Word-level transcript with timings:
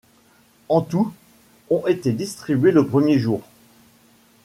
En 0.67 0.81
tout, 0.81 1.13
ont 1.69 1.85
été 1.85 2.11
distribuées 2.11 2.71
le 2.71 2.87
premier 2.87 3.19
jour. 3.19 3.43